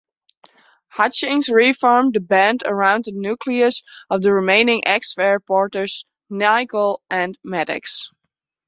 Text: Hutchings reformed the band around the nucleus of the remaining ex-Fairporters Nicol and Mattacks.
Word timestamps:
Hutchings 0.87 1.47
reformed 1.47 2.15
the 2.15 2.21
band 2.21 2.63
around 2.65 3.05
the 3.05 3.11
nucleus 3.11 3.83
of 4.09 4.23
the 4.23 4.33
remaining 4.33 4.81
ex-Fairporters 4.87 6.05
Nicol 6.27 7.03
and 7.11 7.37
Mattacks. 7.45 8.05